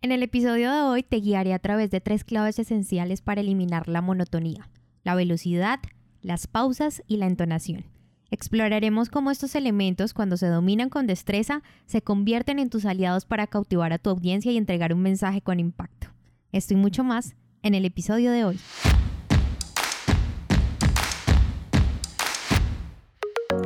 En 0.00 0.12
el 0.12 0.22
episodio 0.22 0.72
de 0.72 0.82
hoy 0.82 1.02
te 1.02 1.16
guiaré 1.16 1.52
a 1.52 1.58
través 1.58 1.90
de 1.90 2.00
tres 2.00 2.22
claves 2.22 2.60
esenciales 2.60 3.20
para 3.20 3.40
eliminar 3.40 3.88
la 3.88 4.00
monotonía, 4.00 4.68
la 5.02 5.16
velocidad, 5.16 5.80
las 6.22 6.46
pausas 6.46 7.02
y 7.08 7.16
la 7.16 7.26
entonación. 7.26 7.84
Exploraremos 8.30 9.08
cómo 9.08 9.32
estos 9.32 9.56
elementos, 9.56 10.14
cuando 10.14 10.36
se 10.36 10.46
dominan 10.46 10.88
con 10.88 11.08
destreza, 11.08 11.64
se 11.86 12.00
convierten 12.00 12.60
en 12.60 12.70
tus 12.70 12.84
aliados 12.84 13.26
para 13.26 13.48
cautivar 13.48 13.92
a 13.92 13.98
tu 13.98 14.10
audiencia 14.10 14.52
y 14.52 14.56
entregar 14.56 14.94
un 14.94 15.02
mensaje 15.02 15.42
con 15.42 15.58
impacto. 15.58 16.06
Esto 16.52 16.74
y 16.74 16.76
mucho 16.76 17.02
más 17.02 17.34
en 17.64 17.74
el 17.74 17.84
episodio 17.84 18.30
de 18.30 18.44
hoy. 18.44 18.60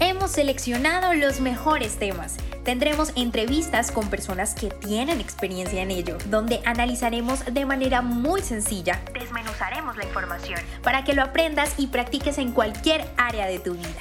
Hemos 0.00 0.32
seleccionado 0.32 1.14
los 1.14 1.40
mejores 1.40 1.98
temas 1.98 2.36
Tendremos 2.64 3.12
entrevistas 3.14 3.92
con 3.92 4.08
personas 4.08 4.54
que 4.54 4.70
tienen 4.70 5.20
experiencia 5.20 5.82
en 5.82 5.90
ello, 5.90 6.16
donde 6.30 6.60
analizaremos 6.64 7.44
de 7.44 7.66
manera 7.66 8.00
muy 8.00 8.40
sencilla, 8.40 9.02
desmenuzaremos 9.12 9.98
la 9.98 10.04
información 10.04 10.58
para 10.82 11.04
que 11.04 11.12
lo 11.12 11.20
aprendas 11.20 11.74
y 11.78 11.88
practiques 11.88 12.38
en 12.38 12.52
cualquier 12.52 13.04
área 13.18 13.46
de 13.46 13.58
tu 13.58 13.74
vida. 13.74 14.00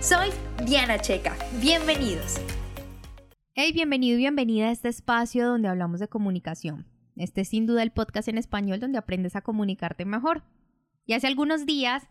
Soy 0.00 0.30
Diana 0.66 0.98
Checa, 0.98 1.36
bienvenidos. 1.60 2.40
Hey, 3.54 3.70
bienvenido 3.72 4.16
y 4.16 4.22
bienvenida 4.22 4.66
a 4.66 4.72
este 4.72 4.88
espacio 4.88 5.46
donde 5.46 5.68
hablamos 5.68 6.00
de 6.00 6.08
comunicación. 6.08 6.88
Este 7.14 7.42
es 7.42 7.48
sin 7.50 7.66
duda 7.66 7.84
el 7.84 7.92
podcast 7.92 8.26
en 8.26 8.36
español 8.36 8.80
donde 8.80 8.98
aprendes 8.98 9.36
a 9.36 9.42
comunicarte 9.42 10.04
mejor. 10.04 10.42
Y 11.06 11.12
hace 11.12 11.28
algunos 11.28 11.66
días 11.66 12.08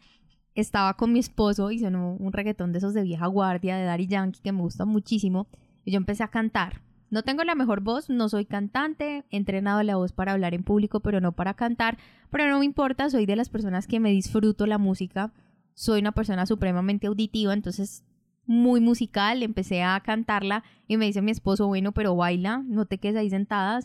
estaba 0.56 0.96
con 0.96 1.14
mi 1.14 1.20
esposo 1.20 1.72
y 1.72 1.80
sonó 1.80 2.16
un 2.16 2.34
reggaetón 2.34 2.72
de 2.72 2.80
esos 2.80 2.94
de 2.94 3.04
vieja 3.04 3.28
guardia 3.28 3.78
de 3.78 3.86
Daddy 3.86 4.08
Yankee 4.08 4.42
que 4.42 4.52
me 4.52 4.62
gusta 4.62 4.86
muchísimo 4.86 5.48
y 5.86 5.92
yo 5.92 5.98
empecé 5.98 6.24
a 6.24 6.30
cantar. 6.30 6.82
No 7.10 7.24
tengo 7.24 7.44
la 7.44 7.56
mejor 7.56 7.82
voz, 7.82 8.10
no 8.10 8.30
soy 8.30 8.46
cantante, 8.46 9.26
he 9.30 9.38
entrenado 9.38 9.84
la 9.84 9.98
voz 9.98 10.14
para 10.14 10.32
hablar 10.32 10.54
en 10.54 10.64
público, 10.64 11.02
pero 11.02 11.20
no 11.20 11.34
para 11.34 11.56
cantar, 11.56 11.98
pero 12.30 12.50
no 12.50 12.60
me 12.60 12.66
importa, 12.66 13.10
soy 13.10 13.26
de 13.26 13.36
las 13.36 13.50
personas 13.50 13.86
que 13.86 14.00
me 14.00 14.12
disfruto 14.12 14.66
la 14.66 14.78
música, 14.78 15.34
soy 15.74 16.00
una 16.00 16.14
persona 16.14 16.46
supremamente 16.46 17.08
auditiva, 17.08 17.54
entonces 17.54 18.06
muy 18.46 18.80
musical, 18.80 19.44
empecé 19.44 19.84
a 19.84 20.00
cantarla 20.00 20.64
y 20.88 20.98
me 20.98 21.06
dice 21.06 21.22
mi 21.22 21.32
esposo, 21.32 21.68
bueno, 21.68 21.92
pero 21.92 22.16
baila, 22.16 22.64
no 22.66 22.86
te 22.86 22.98
quedes 22.98 23.18
ahí 23.18 23.30
sentada, 23.30 23.82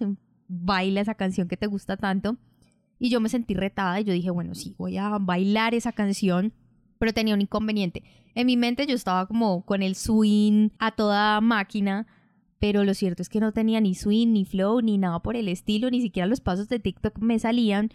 baila 0.48 1.00
esa 1.00 1.14
canción 1.14 1.48
que 1.48 1.56
te 1.56 1.66
gusta 1.66 1.96
tanto. 1.96 2.36
Y 2.98 3.10
yo 3.10 3.20
me 3.20 3.28
sentí 3.28 3.54
retada 3.54 4.00
y 4.00 4.04
yo 4.04 4.12
dije, 4.12 4.30
bueno, 4.30 4.54
sí, 4.54 4.74
voy 4.78 4.96
a 4.96 5.18
bailar 5.18 5.74
esa 5.74 5.92
canción 5.92 6.52
pero 6.98 7.12
tenía 7.12 7.34
un 7.34 7.40
inconveniente. 7.40 8.02
En 8.34 8.46
mi 8.46 8.56
mente 8.56 8.86
yo 8.86 8.94
estaba 8.94 9.26
como 9.26 9.64
con 9.64 9.82
el 9.82 9.94
swing 9.94 10.70
a 10.78 10.92
toda 10.92 11.40
máquina, 11.40 12.06
pero 12.58 12.84
lo 12.84 12.94
cierto 12.94 13.22
es 13.22 13.28
que 13.28 13.40
no 13.40 13.52
tenía 13.52 13.80
ni 13.80 13.94
swing, 13.94 14.28
ni 14.28 14.44
flow, 14.44 14.80
ni 14.80 14.98
nada 14.98 15.20
por 15.20 15.36
el 15.36 15.48
estilo, 15.48 15.90
ni 15.90 16.00
siquiera 16.00 16.26
los 16.26 16.40
pasos 16.40 16.68
de 16.68 16.78
TikTok 16.78 17.18
me 17.18 17.38
salían 17.38 17.90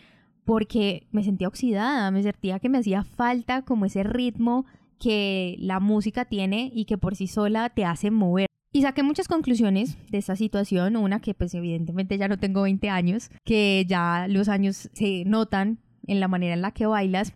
porque 0.46 1.08
me 1.12 1.24
sentía 1.24 1.48
oxidada, 1.48 2.10
me 2.12 2.24
sentía 2.24 2.60
que 2.60 2.70
me 2.70 2.80
hacía 2.80 3.04
falta 3.04 3.62
como 3.64 3.86
ese 3.86 4.04
ritmo 4.04 4.66
que 5.00 5.56
la 5.60 5.80
música 5.80 6.26
tiene 6.26 6.72
y 6.74 6.86
que 6.86 6.98
por 6.98 7.16
sí 7.16 7.28
sola 7.28 7.70
te 7.70 7.86
hace 7.86 8.12
mover. 8.12 8.51
Y 8.74 8.84
saqué 8.84 9.04
muchas 9.04 9.28
conclusiones 9.28 9.98
de 10.10 10.18
esta 10.18 10.36
situación, 10.36 10.96
una 10.96 11.20
que 11.20 11.34
pues 11.34 11.54
evidentemente 11.54 12.18
ya 12.18 12.28
no 12.28 12.40
tengo 12.40 12.62
20 12.62 12.90
años, 12.90 13.30
que 13.44 13.86
ya 13.88 14.28
los 14.30 14.48
años 14.48 14.90
se 14.94 15.26
notan 15.26 15.80
en 16.08 16.20
la 16.20 16.30
manera 16.30 16.54
en 16.54 16.62
la 16.62 16.72
que 16.72 16.86
bailas, 16.86 17.34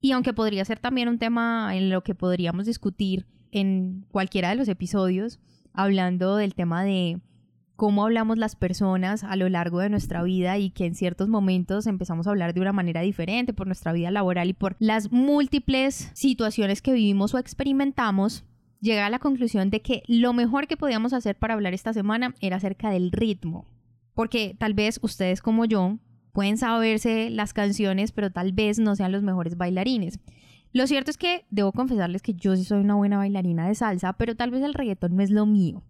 y 0.00 0.12
aunque 0.12 0.32
podría 0.32 0.64
ser 0.64 0.78
también 0.78 1.08
un 1.08 1.18
tema 1.18 1.76
en 1.76 1.90
lo 1.90 2.02
que 2.02 2.14
podríamos 2.14 2.66
discutir 2.66 3.26
en 3.50 4.06
cualquiera 4.10 4.50
de 4.50 4.56
los 4.56 4.68
episodios, 4.68 5.40
hablando 5.72 6.36
del 6.36 6.54
tema 6.54 6.84
de 6.84 7.20
cómo 7.74 8.04
hablamos 8.04 8.38
las 8.38 8.56
personas 8.56 9.24
a 9.24 9.36
lo 9.36 9.48
largo 9.48 9.80
de 9.80 9.88
nuestra 9.88 10.22
vida 10.22 10.58
y 10.58 10.70
que 10.70 10.84
en 10.84 10.94
ciertos 10.94 11.28
momentos 11.28 11.86
empezamos 11.86 12.26
a 12.26 12.30
hablar 12.30 12.52
de 12.52 12.60
una 12.60 12.72
manera 12.72 13.00
diferente 13.00 13.52
por 13.52 13.66
nuestra 13.66 13.92
vida 13.92 14.10
laboral 14.10 14.48
y 14.48 14.52
por 14.52 14.76
las 14.80 15.12
múltiples 15.12 16.10
situaciones 16.14 16.82
que 16.82 16.92
vivimos 16.92 17.34
o 17.34 17.38
experimentamos, 17.38 18.44
llegué 18.80 19.00
a 19.00 19.10
la 19.10 19.18
conclusión 19.18 19.70
de 19.70 19.82
que 19.82 20.02
lo 20.06 20.32
mejor 20.32 20.66
que 20.66 20.76
podíamos 20.76 21.12
hacer 21.12 21.36
para 21.36 21.54
hablar 21.54 21.74
esta 21.74 21.92
semana 21.92 22.34
era 22.40 22.56
acerca 22.56 22.90
del 22.90 23.12
ritmo. 23.12 23.66
Porque 24.14 24.56
tal 24.58 24.74
vez 24.74 24.98
ustedes 25.02 25.42
como 25.42 25.64
yo 25.64 25.98
pueden 26.32 26.58
saberse 26.58 27.30
las 27.30 27.52
canciones, 27.52 28.12
pero 28.12 28.30
tal 28.30 28.52
vez 28.52 28.78
no 28.78 28.96
sean 28.96 29.12
los 29.12 29.22
mejores 29.22 29.56
bailarines. 29.56 30.20
Lo 30.72 30.86
cierto 30.86 31.10
es 31.10 31.16
que 31.16 31.46
debo 31.50 31.72
confesarles 31.72 32.22
que 32.22 32.34
yo 32.34 32.54
sí 32.54 32.64
soy 32.64 32.80
una 32.80 32.94
buena 32.94 33.16
bailarina 33.16 33.66
de 33.66 33.74
salsa, 33.74 34.12
pero 34.14 34.36
tal 34.36 34.50
vez 34.50 34.62
el 34.62 34.74
reggaetón 34.74 35.16
no 35.16 35.22
es 35.22 35.30
lo 35.30 35.46
mío. 35.46 35.82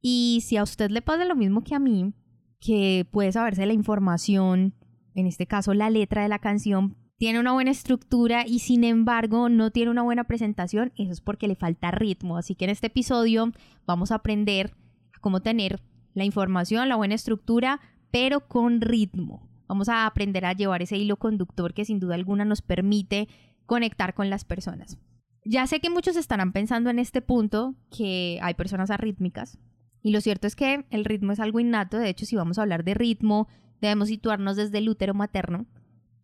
Y 0.00 0.42
si 0.44 0.56
a 0.56 0.62
usted 0.62 0.90
le 0.90 1.02
pasa 1.02 1.24
lo 1.24 1.36
mismo 1.36 1.62
que 1.62 1.74
a 1.74 1.78
mí, 1.78 2.12
que 2.60 3.06
puede 3.10 3.32
saberse 3.32 3.66
la 3.66 3.72
información, 3.72 4.74
en 5.14 5.26
este 5.26 5.46
caso 5.46 5.74
la 5.74 5.90
letra 5.90 6.22
de 6.22 6.28
la 6.28 6.38
canción, 6.38 6.96
tiene 7.18 7.40
una 7.40 7.52
buena 7.52 7.72
estructura 7.72 8.44
y 8.46 8.60
sin 8.60 8.84
embargo 8.84 9.48
no 9.48 9.70
tiene 9.70 9.90
una 9.90 10.02
buena 10.02 10.24
presentación, 10.24 10.92
eso 10.96 11.12
es 11.12 11.20
porque 11.20 11.48
le 11.48 11.56
falta 11.56 11.90
ritmo. 11.90 12.36
Así 12.36 12.54
que 12.54 12.64
en 12.64 12.70
este 12.70 12.86
episodio 12.86 13.52
vamos 13.86 14.12
a 14.12 14.16
aprender 14.16 14.74
cómo 15.20 15.40
tener 15.40 15.82
la 16.14 16.24
información, 16.24 16.88
la 16.88 16.96
buena 16.96 17.16
estructura, 17.16 17.80
pero 18.10 18.46
con 18.46 18.80
ritmo. 18.80 19.48
Vamos 19.66 19.88
a 19.88 20.06
aprender 20.06 20.46
a 20.46 20.52
llevar 20.52 20.80
ese 20.80 20.96
hilo 20.96 21.16
conductor 21.16 21.74
que 21.74 21.84
sin 21.84 22.00
duda 22.00 22.14
alguna 22.14 22.44
nos 22.44 22.62
permite 22.62 23.28
conectar 23.66 24.14
con 24.14 24.30
las 24.30 24.44
personas. 24.44 24.98
Ya 25.44 25.66
sé 25.66 25.80
que 25.80 25.90
muchos 25.90 26.16
estarán 26.16 26.52
pensando 26.52 26.88
en 26.88 26.98
este 26.98 27.20
punto 27.20 27.74
que 27.90 28.38
hay 28.42 28.54
personas 28.54 28.90
arrítmicas 28.90 29.58
y 30.02 30.12
lo 30.12 30.20
cierto 30.20 30.46
es 30.46 30.54
que 30.54 30.86
el 30.90 31.04
ritmo 31.04 31.32
es 31.32 31.40
algo 31.40 31.58
innato, 31.58 31.98
de 31.98 32.08
hecho 32.08 32.26
si 32.26 32.36
vamos 32.36 32.58
a 32.58 32.62
hablar 32.62 32.84
de 32.84 32.94
ritmo 32.94 33.48
debemos 33.80 34.08
situarnos 34.08 34.56
desde 34.56 34.78
el 34.78 34.88
útero 34.88 35.14
materno, 35.14 35.66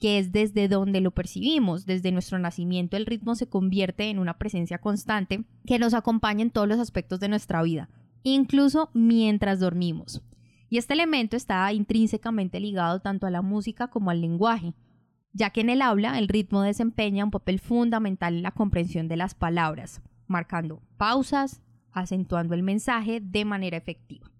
que 0.01 0.19
es 0.19 0.33
desde 0.33 0.69
donde 0.69 1.01
lo 1.01 1.13
percibimos, 1.13 1.87
desde 1.87 2.13
nuestro 2.13 2.39
nacimiento 2.39 2.97
el 2.97 3.07
ritmo 3.07 3.35
se 3.35 3.49
convierte 3.49 4.11
en 4.11 4.19
una 4.19 4.39
presencia 4.39 4.79
constante 4.79 5.45
que 5.67 5.79
nos 5.79 5.95
acompaña 5.95 6.43
en 6.43 6.51
todos 6.51 6.69
los 6.69 6.79
aspectos 6.79 7.21
de 7.21 7.29
nuestra 7.29 7.63
vida, 7.63 7.89
incluso 8.23 8.91
mientras 8.93 9.61
dormimos. 9.61 10.23
Y 10.69 10.79
este 10.79 10.95
elemento 10.95 11.37
está 11.37 11.73
intrínsecamente 11.73 12.59
ligado 12.61 13.01
tanto 13.01 13.27
a 13.27 13.31
la 13.31 13.43
música 13.43 13.89
como 13.89 14.11
al 14.11 14.21
lenguaje, 14.21 14.75
ya 15.33 15.51
que 15.51 15.61
en 15.61 15.71
el 15.71 15.83
habla 15.83 16.19
el 16.19 16.29
ritmo 16.29 16.63
desempeña 16.63 17.25
un 17.25 17.31
papel 17.31 17.61
fundamental 17.61 18.35
en 18.35 18.43
la 18.43 18.53
comprensión 18.53 19.09
de 19.09 19.17
las 19.17 19.35
palabras, 19.35 20.03
marcando 20.27 20.83
pausas, 20.97 21.63
acentuando 21.93 22.55
el 22.55 22.63
mensaje 22.63 23.21
de 23.21 23.45
manera 23.45 23.77
efectiva. 23.77 24.31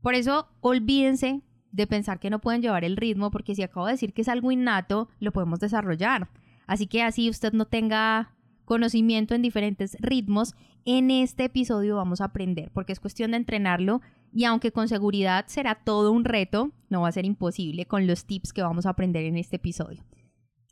Por 0.00 0.14
eso, 0.14 0.48
olvídense 0.60 1.42
de 1.72 1.86
pensar 1.86 2.18
que 2.18 2.30
no 2.30 2.40
pueden 2.40 2.62
llevar 2.62 2.84
el 2.84 2.96
ritmo, 2.96 3.30
porque 3.30 3.54
si 3.54 3.62
acabo 3.62 3.86
de 3.86 3.92
decir 3.92 4.12
que 4.12 4.22
es 4.22 4.28
algo 4.28 4.52
innato, 4.52 5.08
lo 5.20 5.32
podemos 5.32 5.60
desarrollar. 5.60 6.28
Así 6.66 6.86
que 6.86 7.02
así 7.02 7.30
usted 7.30 7.52
no 7.52 7.66
tenga 7.66 8.34
conocimiento 8.64 9.34
en 9.34 9.42
diferentes 9.42 9.96
ritmos, 10.00 10.54
en 10.84 11.10
este 11.10 11.44
episodio 11.44 11.96
vamos 11.96 12.20
a 12.20 12.26
aprender, 12.26 12.70
porque 12.72 12.92
es 12.92 13.00
cuestión 13.00 13.32
de 13.32 13.38
entrenarlo 13.38 14.00
y 14.32 14.44
aunque 14.44 14.72
con 14.72 14.88
seguridad 14.88 15.44
será 15.48 15.74
todo 15.74 16.12
un 16.12 16.24
reto, 16.24 16.70
no 16.88 17.02
va 17.02 17.08
a 17.08 17.12
ser 17.12 17.24
imposible 17.24 17.86
con 17.86 18.06
los 18.06 18.24
tips 18.24 18.52
que 18.52 18.62
vamos 18.62 18.86
a 18.86 18.90
aprender 18.90 19.24
en 19.24 19.36
este 19.36 19.56
episodio. 19.56 20.02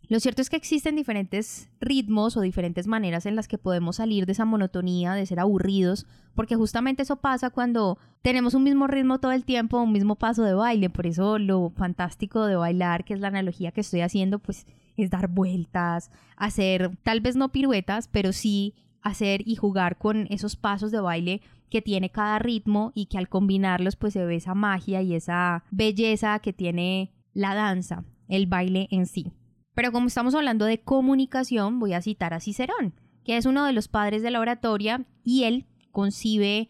Lo 0.09 0.21
cierto 0.21 0.41
es 0.41 0.50
que 0.50 0.56
existen 0.56 0.94
diferentes 0.94 1.69
ritmos 1.81 2.37
o 2.37 2.41
diferentes 2.41 2.87
maneras 2.87 3.27
en 3.27 3.34
las 3.34 3.49
que 3.49 3.59
podemos 3.59 3.97
salir 3.97 4.25
de 4.25 4.33
esa 4.33 4.44
monotonía, 4.44 5.15
de 5.15 5.27
ser 5.27 5.41
aburridos, 5.41 6.06
porque 6.37 6.55
justamente 6.55 7.03
eso 7.03 7.17
pasa 7.17 7.50
cuando 7.50 7.99
tenemos 8.22 8.55
un 8.55 8.62
mismo 8.62 8.87
ritmo 8.87 9.19
todo 9.19 9.33
el 9.33 9.45
tiempo, 9.45 9.83
un 9.83 9.92
mismo 9.92 10.15
paso 10.15 10.45
de 10.45 10.54
baile. 10.54 10.91
Por 10.91 11.09
eso 11.09 11.41
lo 11.41 11.71
fantástico 11.71 12.47
de 12.47 12.54
bailar, 12.54 13.04
que 13.04 13.15
es 13.15 13.21
la 13.21 13.28
analogía 13.28 13.72
que 13.72 13.81
estoy 13.81 14.03
haciendo, 14.03 14.39
pues 14.39 14.65
es 14.97 15.10
dar 15.10 15.27
vueltas, 15.27 16.13
hacer 16.36 16.97
tal 17.03 17.21
vez 17.21 17.34
no 17.34 17.51
piruetas, 17.51 18.07
pero 18.07 18.33
sí 18.33 18.75
hacer 19.03 19.42
y 19.45 19.57
jugar 19.57 19.98
con 19.98 20.28
esos 20.31 20.54
pasos 20.54 20.92
de 20.92 21.01
baile 21.01 21.41
que 21.69 21.83
tiene 21.83 22.10
cada 22.10 22.39
ritmo 22.39 22.92
y 22.95 23.07
que 23.07 23.19
al 23.19 23.28
combinarlos 23.28 23.97
pues 23.97 24.13
se 24.13 24.25
ve 24.25 24.36
esa 24.36 24.54
magia 24.54 25.03
y 25.03 25.15
esa 25.15 25.65
belleza 25.72 26.39
que 26.39 26.53
tiene 26.53 27.13
la 27.33 27.57
danza, 27.57 28.04
el 28.28 28.47
baile 28.47 28.86
en 28.92 29.07
sí. 29.07 29.33
Pero 29.77 29.93
como 29.93 30.09
estamos 30.09 30.34
hablando 30.34 30.65
de 30.65 30.81
comunicación, 30.81 31.78
voy 31.78 31.93
a 31.93 32.03
citar 32.03 32.34
a 32.34 32.41
Cicerón, 32.41 32.95
que 33.25 33.37
es 33.37 33.47
uno 33.47 33.65
de 33.65 33.73
los 33.73 33.87
padres 33.87 34.23
de 34.23 34.33
la 34.33 34.41
oratoria 34.41 35.07
y 35.23 35.45
él 35.45 35.67
concibe 35.93 36.69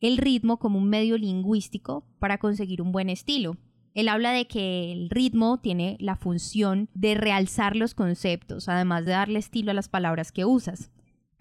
el 0.00 0.18
ritmo 0.18 0.60
como 0.60 0.78
un 0.78 0.88
medio 0.88 1.18
lingüístico 1.18 2.06
para 2.20 2.38
conseguir 2.38 2.80
un 2.80 2.92
buen 2.92 3.08
estilo. 3.08 3.56
Él 3.94 4.08
habla 4.08 4.30
de 4.30 4.46
que 4.46 4.92
el 4.92 5.10
ritmo 5.10 5.58
tiene 5.58 5.96
la 5.98 6.14
función 6.14 6.88
de 6.94 7.16
realzar 7.16 7.74
los 7.74 7.94
conceptos, 7.94 8.68
además 8.68 9.04
de 9.04 9.12
darle 9.12 9.40
estilo 9.40 9.72
a 9.72 9.74
las 9.74 9.88
palabras 9.88 10.30
que 10.30 10.44
usas 10.44 10.92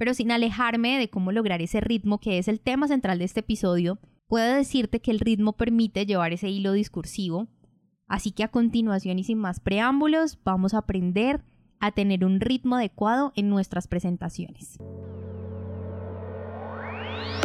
pero 0.02 0.16
sin 0.16 0.32
alejarme 0.32 0.98
de 0.98 1.12
cómo 1.12 1.32
lograr 1.32 1.62
ese 1.62 1.80
ritmo 1.80 2.20
que 2.20 2.40
es 2.40 2.48
el 2.48 2.60
tema 2.60 2.88
central 2.88 3.20
de 3.20 3.26
este 3.26 3.42
episodio, 3.42 4.00
puedo 4.26 4.56
decirte 4.56 5.00
que 5.00 5.12
el 5.12 5.20
ritmo 5.20 5.54
permite 5.54 6.08
llevar 6.08 6.34
ese 6.34 6.50
hilo 6.50 6.74
discursivo. 6.74 7.50
Así 8.12 8.32
que 8.34 8.44
a 8.44 8.50
continuación 8.50 9.20
y 9.20 9.24
sin 9.24 9.38
más 9.38 9.62
preámbulos, 9.62 10.38
vamos 10.44 10.74
a 10.74 10.80
aprender 10.80 11.46
a 11.80 11.94
tener 11.94 12.26
un 12.26 12.42
ritmo 12.42 12.76
adecuado 12.76 13.32
en 13.38 13.48
nuestras 13.48 13.88
presentaciones. 13.88 14.78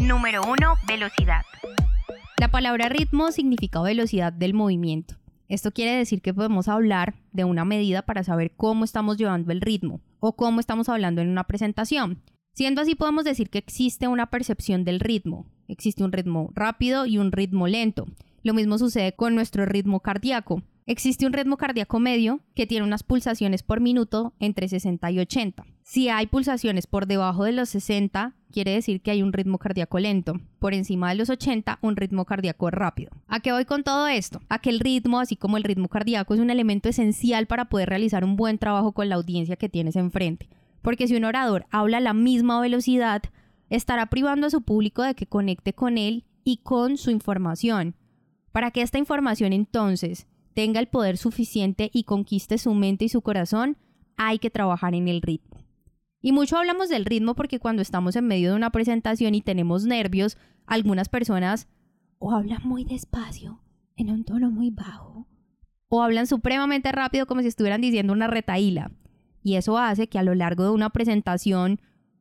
Número 0.03 0.43
1. 0.43 0.57
Velocidad. 0.89 1.43
La 2.41 2.51
palabra 2.51 2.89
ritmo 2.89 3.31
significa 3.31 3.81
velocidad 3.81 4.33
del 4.33 4.55
movimiento. 4.55 5.15
Esto 5.47 5.71
quiere 5.71 5.97
decir 5.97 6.21
que 6.21 6.35
podemos 6.35 6.67
hablar 6.67 7.15
de 7.31 7.45
una 7.45 7.65
medida 7.65 8.03
para 8.03 8.25
saber 8.25 8.51
cómo 8.57 8.85
estamos 8.85 9.19
llevando 9.19 9.53
el 9.53 9.61
ritmo 9.61 10.01
o 10.19 10.35
cómo 10.35 10.59
estamos 10.59 10.89
hablando 10.89 11.23
en 11.23 11.29
una 11.29 11.45
presentación. 11.45 12.25
Siendo 12.55 12.81
así, 12.81 12.97
podemos 12.97 13.23
decir 13.23 13.51
que 13.51 13.59
existe 13.59 14.09
una 14.09 14.31
percepción 14.31 14.83
del 14.83 14.99
ritmo. 14.99 15.47
Existe 15.69 16.03
un 16.03 16.11
ritmo 16.11 16.51
rápido 16.55 17.07
y 17.07 17.19
un 17.19 17.31
ritmo 17.31 17.69
lento. 17.69 18.07
Lo 18.47 18.55
mismo 18.55 18.79
sucede 18.79 19.13
con 19.13 19.35
nuestro 19.35 19.67
ritmo 19.67 19.99
cardíaco. 19.99 20.63
Existe 20.87 21.27
un 21.27 21.33
ritmo 21.33 21.57
cardíaco 21.57 21.99
medio 21.99 22.39
que 22.55 22.69
tiene 22.69 22.87
unas 22.87 23.03
pulsaciones 23.03 23.65
por 23.65 23.81
minuto 23.81 24.35
entre 24.39 24.69
60 24.69 25.11
y 25.11 25.19
80. 25.19 25.65
Si 25.83 26.11
hay 26.11 26.29
pulsaciones 26.29 26.87
por 26.87 27.09
debajo 27.09 27.43
de 27.43 27.51
los 27.51 27.71
60, 27.71 28.37
quiere 28.53 28.71
decir 28.71 29.01
que 29.01 29.11
hay 29.11 29.21
un 29.21 29.33
ritmo 29.33 29.59
cardíaco 29.59 29.99
lento. 29.99 30.35
Por 30.61 30.75
encima 30.75 31.09
de 31.09 31.17
los 31.17 31.29
80, 31.29 31.81
un 31.83 31.97
ritmo 31.97 32.25
cardíaco 32.25 32.71
rápido. 32.71 33.11
¿A 33.27 33.41
qué 33.41 33.51
voy 33.51 33.65
con 33.65 33.83
todo 33.83 34.07
esto? 34.07 34.41
A 34.49 34.61
que 34.61 34.71
el 34.71 34.79
ritmo, 34.79 35.19
así 35.19 35.35
como 35.35 35.57
el 35.57 35.65
ritmo 35.65 35.89
cardíaco, 35.89 36.33
es 36.33 36.39
un 36.39 36.51
elemento 36.51 36.89
esencial 36.89 37.49
para 37.49 37.65
poder 37.65 37.89
realizar 37.89 38.23
un 38.23 38.37
buen 38.37 38.59
trabajo 38.59 38.93
con 38.93 39.09
la 39.09 39.17
audiencia 39.17 39.57
que 39.57 39.69
tienes 39.69 39.97
enfrente. 39.97 40.49
Porque 40.83 41.09
si 41.09 41.17
un 41.17 41.25
orador 41.25 41.67
habla 41.73 41.97
a 41.97 42.01
la 42.01 42.15
misma 42.15 42.61
velocidad, 42.61 43.25
estará 43.71 44.07
privando 44.07 44.47
a 44.47 44.51
su 44.51 44.63
público 44.63 45.03
de 45.03 45.17
que 45.17 45.27
conecte 45.27 45.73
con 45.73 45.99
él 45.99 46.27
y 46.45 46.59
con 46.59 46.97
su 46.97 47.11
información. 47.11 47.97
Para 48.57 48.71
que 48.71 48.81
esta 48.81 48.97
información 48.97 49.53
entonces 49.53 50.27
tenga 50.55 50.81
el 50.81 50.87
poder 50.87 51.19
suficiente 51.19 51.91
y 51.93 52.05
conquiste 52.05 52.57
su 52.57 52.73
mente 52.73 53.05
y 53.05 53.11
su 53.11 53.21
corazón, 53.21 53.77
hay 54.17 54.39
que 54.39 54.49
trabajar 54.49 54.95
en 54.95 55.09
el 55.09 55.21
ritmo. 55.21 55.59
Y 56.23 56.33
mucho 56.33 56.57
hablamos 56.57 56.89
del 56.89 57.05
ritmo 57.05 57.35
porque 57.35 57.59
cuando 57.59 57.83
estamos 57.83 58.17
en 58.17 58.27
medio 58.27 58.49
de 58.49 58.57
una 58.57 58.71
presentación 58.71 59.35
y 59.35 59.43
tenemos 59.43 59.85
nervios, 59.85 60.39
algunas 60.65 61.11
personas 61.11 61.69
o 62.19 62.33
hablan 62.33 62.63
muy 62.65 62.87
despacio, 62.87 63.61
en 63.95 64.11
un 64.11 64.25
tono 64.25 64.51
muy 64.51 64.71
bajo, 64.71 65.29
o 65.89 66.03
hablan 66.03 66.27
supremamente 66.27 66.91
rápido 66.93 67.27
como 67.27 67.43
si 67.43 67.49
estuvieran 67.49 67.83
diciendo 67.83 68.15
una 68.15 68.27
retaíla. 68.27 68.91
Y 69.43 69.57
eso 69.57 69.77
hace 69.77 70.09
que 70.09 70.19
a 70.19 70.23
lo 70.23 70.35
largo 70.35 70.65
de 70.65 70.71
una 70.71 70.89
presentación 70.89 71.79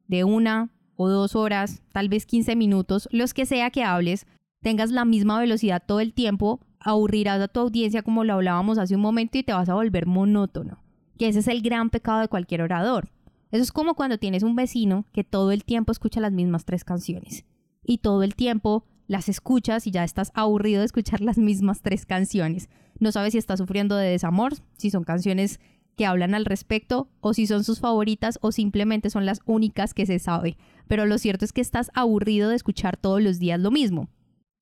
de 0.10 0.26
una 0.26 0.70
o 0.98 1.08
dos 1.08 1.34
horas, 1.38 1.82
tal 1.94 2.10
vez 2.10 2.26
15 2.26 2.58
minutos, 2.58 3.08
los 3.14 3.34
que 3.34 3.46
sea 3.46 3.72
que 3.72 3.86
hables, 3.86 4.28
tengas 4.66 4.90
la 4.90 5.06
misma 5.06 5.40
velocidad 5.40 5.84
todo 5.86 6.00
el 6.00 6.12
tiempo 6.12 6.60
aburrirás 6.80 7.40
a 7.40 7.48
tu 7.48 7.60
audiencia 7.60 8.02
como 8.02 8.24
lo 8.24 8.34
hablábamos 8.34 8.80
hace 8.80 8.96
un 8.96 9.02
momento 9.02 9.38
y 9.38 9.44
te 9.44 9.54
vas 9.54 9.70
a 9.70 9.76
volver 9.76 10.08
monótono, 10.08 10.80
que 11.20 11.28
ese 11.28 11.38
es 11.38 11.48
el 11.48 11.62
gran 11.62 11.92
pecado 11.92 12.22
de 12.22 12.30
cualquier 12.30 12.64
orador. 12.64 13.12
Eso 13.52 13.62
es 13.62 13.72
como 13.72 13.94
cuando 13.94 14.18
tienes 14.18 14.42
un 14.42 14.56
vecino 14.56 15.06
que 15.14 15.24
todo 15.24 15.52
el 15.52 15.64
tiempo 15.64 15.92
escucha 15.92 16.20
las 16.20 16.32
mismas 16.32 16.66
tres 16.66 16.84
canciones 16.84 17.46
y 17.84 18.00
todo 18.00 18.24
el 18.24 18.34
tiempo 18.34 18.88
las 19.06 19.30
escuchas 19.30 19.86
y 19.86 19.92
ya 19.92 20.04
estás 20.04 20.32
aburrido 20.34 20.80
de 20.80 20.88
escuchar 20.88 21.22
las 21.22 21.38
mismas 21.38 21.84
tres 21.84 22.08
canciones. 22.08 22.68
No 22.98 23.12
sabes 23.12 23.34
si 23.34 23.38
está 23.38 23.58
sufriendo 23.58 23.96
de 23.96 24.10
desamor, 24.10 24.54
si 24.78 24.90
son 24.90 25.04
canciones 25.04 25.60
que 25.96 26.08
hablan 26.08 26.34
al 26.34 26.46
respecto 26.46 27.08
o 27.22 27.36
si 27.36 27.46
son 27.46 27.64
sus 27.64 27.80
favoritas 27.80 28.40
o 28.42 28.52
simplemente 28.52 29.12
son 29.12 29.28
las 29.28 29.42
únicas 29.46 29.94
que 29.94 30.08
se 30.08 30.18
sabe. 30.18 30.58
Pero 30.88 31.06
lo 31.06 31.20
cierto 31.20 31.46
es 31.46 31.54
que 31.54 31.62
estás 31.62 31.92
aburrido 31.94 32.50
de 32.50 32.56
escuchar 32.56 32.98
todos 32.98 33.22
los 33.22 33.38
días 33.38 33.60
lo 33.60 33.70
mismo. 33.70 34.10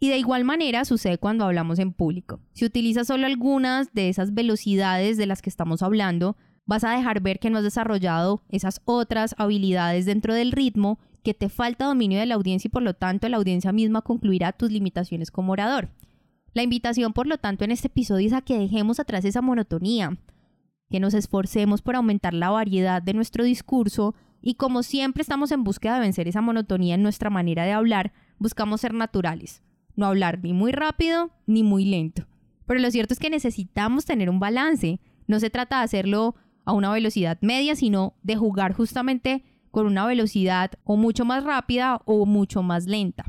Y 0.03 0.09
de 0.09 0.17
igual 0.17 0.43
manera 0.43 0.83
sucede 0.83 1.17
cuando 1.17 1.45
hablamos 1.45 1.79
en 1.79 1.93
público. 1.93 2.41
Si 2.51 2.65
utilizas 2.65 3.07
solo 3.07 3.25
algunas 3.25 3.93
de 3.93 4.09
esas 4.09 4.33
velocidades 4.33 5.15
de 5.15 5.25
las 5.25 5.41
que 5.41 5.49
estamos 5.49 5.81
hablando, 5.81 6.35
vas 6.65 6.83
a 6.83 6.91
dejar 6.91 7.21
ver 7.21 7.39
que 7.39 7.49
no 7.49 7.59
has 7.59 7.63
desarrollado 7.63 8.43
esas 8.49 8.81
otras 8.83 9.33
habilidades 9.37 10.05
dentro 10.05 10.33
del 10.33 10.51
ritmo, 10.51 10.99
que 11.23 11.33
te 11.33 11.47
falta 11.47 11.85
dominio 11.85 12.19
de 12.19 12.25
la 12.25 12.35
audiencia 12.35 12.67
y 12.67 12.69
por 12.69 12.81
lo 12.81 12.95
tanto 12.95 13.29
la 13.29 13.37
audiencia 13.37 13.71
misma 13.71 14.01
concluirá 14.01 14.51
tus 14.51 14.73
limitaciones 14.73 15.31
como 15.31 15.53
orador. 15.53 15.87
La 16.51 16.63
invitación, 16.63 17.13
por 17.13 17.25
lo 17.25 17.37
tanto, 17.37 17.63
en 17.63 17.71
este 17.71 17.87
episodio 17.87 18.27
es 18.27 18.33
a 18.33 18.41
que 18.41 18.59
dejemos 18.59 18.99
atrás 18.99 19.23
esa 19.23 19.41
monotonía, 19.41 20.17
que 20.89 20.99
nos 20.99 21.13
esforcemos 21.13 21.81
por 21.81 21.95
aumentar 21.95 22.33
la 22.33 22.49
variedad 22.49 23.01
de 23.01 23.13
nuestro 23.13 23.45
discurso 23.45 24.15
y 24.41 24.55
como 24.55 24.83
siempre 24.83 25.21
estamos 25.21 25.53
en 25.53 25.63
búsqueda 25.63 25.93
de 25.93 26.01
vencer 26.01 26.27
esa 26.27 26.41
monotonía 26.41 26.95
en 26.95 27.03
nuestra 27.03 27.29
manera 27.29 27.63
de 27.63 27.71
hablar, 27.71 28.11
buscamos 28.37 28.81
ser 28.81 28.93
naturales, 28.93 29.63
no 29.95 30.05
hablar 30.05 30.39
ni 30.41 30.53
muy 30.53 30.71
rápido 30.71 31.31
ni 31.45 31.63
muy 31.63 31.85
lento. 31.85 32.25
Pero 32.65 32.79
lo 32.79 32.91
cierto 32.91 33.13
es 33.13 33.19
que 33.19 33.29
necesitamos 33.29 34.05
tener 34.05 34.29
un 34.29 34.39
balance. 34.39 34.99
No 35.27 35.39
se 35.39 35.49
trata 35.49 35.79
de 35.79 35.83
hacerlo 35.83 36.35
a 36.65 36.73
una 36.73 36.91
velocidad 36.91 37.37
media, 37.41 37.75
sino 37.75 38.13
de 38.23 38.35
jugar 38.35 38.73
justamente 38.73 39.43
con 39.71 39.85
una 39.85 40.05
velocidad 40.05 40.71
o 40.83 40.97
mucho 40.97 41.25
más 41.25 41.43
rápida 41.43 42.01
o 42.05 42.25
mucho 42.25 42.63
más 42.63 42.85
lenta. 42.85 43.25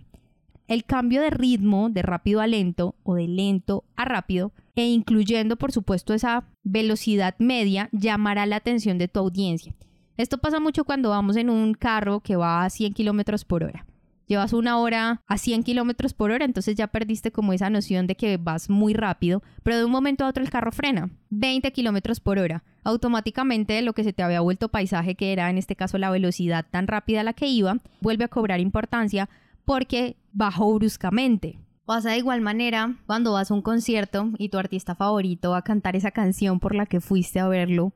El 0.66 0.84
cambio 0.84 1.20
de 1.20 1.31
ritmo 1.31 1.90
de 1.90 2.02
rápido 2.02 2.40
a 2.40 2.46
lento 2.46 2.94
o 3.02 3.14
de 3.14 3.28
lento 3.28 3.84
a 3.96 4.05
rápido 4.05 4.52
e 4.76 4.87
incluyendo 4.87 5.56
por 5.56 5.72
supuesto 5.72 6.14
esa 6.14 6.44
velocidad 6.62 7.34
media 7.38 7.88
llamará 7.93 8.46
la 8.46 8.56
atención 8.56 8.99
de 8.99 9.08
tu 9.08 9.20
audiencia. 9.20 9.75
Esto 10.16 10.38
pasa 10.38 10.61
mucho 10.61 10.84
cuando 10.84 11.11
vamos 11.11 11.37
en 11.37 11.50
un 11.50 11.75
carro 11.75 12.20
que 12.20 12.37
va 12.37 12.64
a 12.64 12.70
100 12.70 12.94
kilómetros 12.94 13.44
por 13.44 13.64
hora 13.64 13.84
llevas 14.26 14.53
una 14.53 14.79
hora 14.79 15.23
a 15.26 15.38
100 15.38 15.62
kilómetros 15.62 16.15
por 16.15 16.31
hora, 16.31 16.44
entonces 16.44 16.75
ya 16.76 16.87
perdiste 16.87 17.32
como 17.32 17.53
esa 17.53 17.71
noción 17.71 18.06
de 18.06 18.17
que 18.17 18.37
vas 18.37 18.71
muy 18.71 18.94
rápido, 18.94 19.43
pero 19.62 19.76
de 19.79 19.85
un 19.85 19.91
momento 19.91 20.25
a 20.25 20.29
otro 20.29 20.43
el 20.43 20.50
carro 20.50 20.73
frena, 20.73 21.11
20 21.31 21.73
kilómetros 21.73 22.21
por 22.21 22.38
hora. 22.38 22.65
Automáticamente 22.82 23.81
lo 23.82 23.93
que 23.93 24.05
se 24.05 24.12
te 24.12 24.23
había 24.23 24.41
vuelto 24.41 24.69
paisaje, 24.69 25.15
que 25.15 25.32
era 25.32 25.50
en 25.50 25.59
este 25.59 25.76
caso 25.76 25.99
la 25.99 26.11
velocidad 26.11 26.67
tan 26.71 26.87
rápida 26.87 27.21
a 27.21 27.25
la 27.25 27.32
que 27.32 27.47
iba, 27.47 27.79
vuelve 28.00 28.25
a 28.25 28.29
cobrar 28.29 28.61
importancia 28.61 29.29
porque 29.65 30.17
bajó 30.32 30.75
bruscamente. 30.75 31.59
Pasa 31.87 32.11
de 32.11 32.19
igual 32.19 32.41
manera 32.41 32.97
cuando 33.06 33.32
vas 33.35 33.50
a 33.50 33.55
un 33.55 33.61
concierto 33.61 34.31
y 34.38 34.49
tu 34.49 34.59
artista 34.59 34.94
favorito 34.94 35.50
va 35.50 35.59
a 35.59 35.62
cantar 35.62 35.97
esa 35.97 36.12
canción 36.12 36.59
por 36.59 36.75
la 36.75 36.87
que 36.87 37.00
fuiste 37.00 37.41
a 37.41 37.49
verlo, 37.49 37.93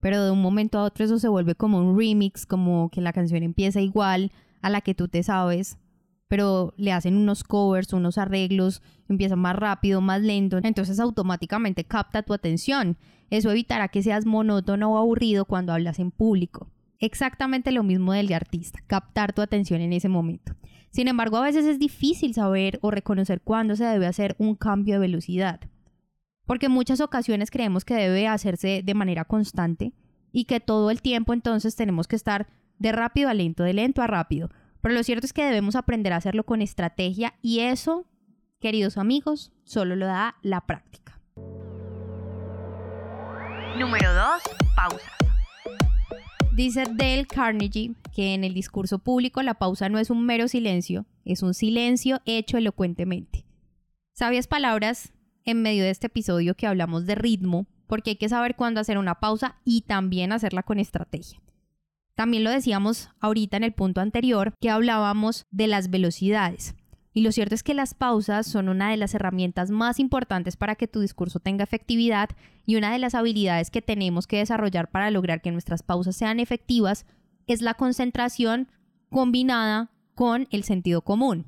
pero 0.00 0.24
de 0.24 0.32
un 0.32 0.42
momento 0.42 0.78
a 0.78 0.82
otro 0.82 1.04
eso 1.04 1.20
se 1.20 1.28
vuelve 1.28 1.54
como 1.54 1.78
un 1.78 1.96
remix, 1.96 2.46
como 2.46 2.90
que 2.90 3.00
la 3.00 3.12
canción 3.12 3.44
empieza 3.44 3.80
igual, 3.80 4.32
a 4.62 4.70
la 4.70 4.80
que 4.80 4.94
tú 4.94 5.08
te 5.08 5.22
sabes, 5.22 5.78
pero 6.28 6.72
le 6.78 6.92
hacen 6.92 7.16
unos 7.16 7.44
covers, 7.44 7.92
unos 7.92 8.16
arreglos, 8.16 8.82
empieza 9.08 9.36
más 9.36 9.54
rápido, 9.54 10.00
más 10.00 10.22
lento, 10.22 10.58
entonces 10.62 10.98
automáticamente 10.98 11.84
capta 11.84 12.22
tu 12.22 12.32
atención. 12.32 12.96
Eso 13.28 13.50
evitará 13.50 13.88
que 13.88 14.02
seas 14.02 14.24
monótono 14.24 14.92
o 14.92 14.96
aburrido 14.96 15.44
cuando 15.44 15.74
hablas 15.74 15.98
en 15.98 16.10
público. 16.10 16.70
Exactamente 17.00 17.72
lo 17.72 17.82
mismo 17.82 18.12
del 18.12 18.32
artista, 18.32 18.78
captar 18.86 19.32
tu 19.32 19.42
atención 19.42 19.80
en 19.82 19.92
ese 19.92 20.08
momento. 20.08 20.54
Sin 20.90 21.08
embargo, 21.08 21.36
a 21.36 21.42
veces 21.42 21.66
es 21.66 21.78
difícil 21.78 22.32
saber 22.32 22.78
o 22.80 22.90
reconocer 22.90 23.40
cuándo 23.40 23.76
se 23.76 23.84
debe 23.84 24.06
hacer 24.06 24.36
un 24.38 24.54
cambio 24.54 24.94
de 24.94 25.00
velocidad, 25.00 25.60
porque 26.46 26.66
en 26.66 26.72
muchas 26.72 27.00
ocasiones 27.00 27.50
creemos 27.50 27.84
que 27.84 27.94
debe 27.94 28.28
hacerse 28.28 28.82
de 28.84 28.94
manera 28.94 29.24
constante 29.24 29.92
y 30.32 30.44
que 30.44 30.60
todo 30.60 30.90
el 30.90 31.02
tiempo 31.02 31.32
entonces 31.32 31.76
tenemos 31.76 32.08
que 32.08 32.16
estar 32.16 32.46
de 32.82 32.90
rápido 32.90 33.28
a 33.28 33.34
lento, 33.34 33.62
de 33.62 33.72
lento 33.72 34.02
a 34.02 34.08
rápido. 34.08 34.50
Pero 34.80 34.94
lo 34.94 35.04
cierto 35.04 35.24
es 35.24 35.32
que 35.32 35.44
debemos 35.44 35.76
aprender 35.76 36.12
a 36.12 36.16
hacerlo 36.16 36.44
con 36.44 36.60
estrategia 36.60 37.34
y 37.40 37.60
eso, 37.60 38.06
queridos 38.60 38.98
amigos, 38.98 39.52
solo 39.62 39.94
lo 39.94 40.06
da 40.06 40.34
la 40.42 40.66
práctica. 40.66 41.20
Número 43.78 44.12
2. 44.12 44.26
Pausa. 44.74 45.12
Dice 46.54 46.84
Dale 46.92 47.26
Carnegie 47.26 47.94
que 48.12 48.34
en 48.34 48.42
el 48.42 48.52
discurso 48.52 48.98
público 48.98 49.42
la 49.42 49.54
pausa 49.54 49.88
no 49.88 49.98
es 49.98 50.10
un 50.10 50.26
mero 50.26 50.48
silencio, 50.48 51.06
es 51.24 51.42
un 51.42 51.54
silencio 51.54 52.20
hecho 52.26 52.58
elocuentemente. 52.58 53.46
Sabias 54.12 54.48
palabras 54.48 55.12
en 55.44 55.62
medio 55.62 55.84
de 55.84 55.90
este 55.90 56.08
episodio 56.08 56.56
que 56.56 56.66
hablamos 56.66 57.06
de 57.06 57.14
ritmo, 57.14 57.66
porque 57.86 58.10
hay 58.10 58.16
que 58.16 58.28
saber 58.28 58.56
cuándo 58.56 58.80
hacer 58.80 58.98
una 58.98 59.20
pausa 59.20 59.56
y 59.64 59.82
también 59.82 60.32
hacerla 60.32 60.64
con 60.64 60.78
estrategia. 60.80 61.40
También 62.14 62.44
lo 62.44 62.50
decíamos 62.50 63.10
ahorita 63.20 63.56
en 63.56 63.64
el 63.64 63.72
punto 63.72 64.00
anterior 64.00 64.54
que 64.60 64.70
hablábamos 64.70 65.46
de 65.50 65.66
las 65.66 65.90
velocidades. 65.90 66.74
Y 67.14 67.22
lo 67.22 67.32
cierto 67.32 67.54
es 67.54 67.62
que 67.62 67.74
las 67.74 67.94
pausas 67.94 68.46
son 68.46 68.68
una 68.68 68.90
de 68.90 68.96
las 68.96 69.14
herramientas 69.14 69.70
más 69.70 69.98
importantes 69.98 70.56
para 70.56 70.76
que 70.76 70.88
tu 70.88 71.00
discurso 71.00 71.40
tenga 71.40 71.64
efectividad 71.64 72.30
y 72.64 72.76
una 72.76 72.92
de 72.92 72.98
las 72.98 73.14
habilidades 73.14 73.70
que 73.70 73.82
tenemos 73.82 74.26
que 74.26 74.38
desarrollar 74.38 74.90
para 74.90 75.10
lograr 75.10 75.42
que 75.42 75.50
nuestras 75.50 75.82
pausas 75.82 76.16
sean 76.16 76.40
efectivas 76.40 77.04
es 77.46 77.60
la 77.60 77.74
concentración 77.74 78.68
combinada 79.10 79.90
con 80.14 80.48
el 80.50 80.64
sentido 80.64 81.02
común. 81.02 81.46